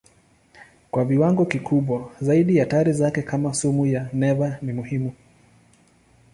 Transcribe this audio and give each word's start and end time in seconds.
Kwa 0.91 1.05
viwango 1.05 1.45
kikubwa 1.45 2.11
zaidi 2.21 2.57
hatari 2.59 2.93
zake 2.93 3.21
kama 3.21 3.53
sumu 3.53 3.85
ya 3.85 4.09
neva 4.13 4.57
ni 4.61 4.73
muhimu. 4.73 5.13